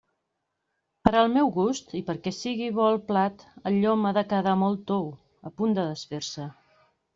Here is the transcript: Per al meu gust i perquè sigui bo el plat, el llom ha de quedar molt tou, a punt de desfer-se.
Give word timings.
Per 1.07 1.11
al 1.19 1.27
meu 1.33 1.51
gust 1.57 1.93
i 1.99 2.01
perquè 2.07 2.33
sigui 2.37 2.71
bo 2.79 2.89
el 2.95 2.97
plat, 3.11 3.45
el 3.71 3.79
llom 3.85 4.09
ha 4.09 4.15
de 4.21 4.25
quedar 4.33 4.57
molt 4.65 4.85
tou, 4.95 5.09
a 5.51 5.55
punt 5.61 5.81
de 5.81 5.87
desfer-se. 5.93 6.51